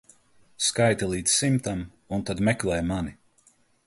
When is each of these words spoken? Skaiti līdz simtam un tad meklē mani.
Skaiti 0.67 1.09
līdz 1.11 1.33
simtam 1.41 1.83
un 2.17 2.25
tad 2.31 2.41
meklē 2.49 2.79
mani. 2.93 3.15